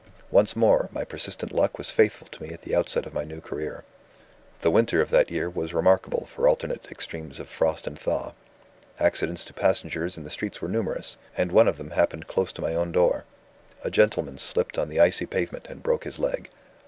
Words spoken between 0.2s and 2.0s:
Once more, my persistent luck was